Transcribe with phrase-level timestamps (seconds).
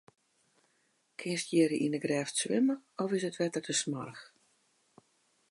[1.19, 4.21] Kinst hjir yn 'e grêft swimme of is it wetter te smoarch?